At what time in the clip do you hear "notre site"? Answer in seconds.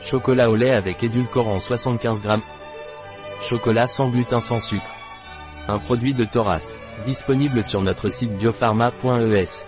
7.82-8.36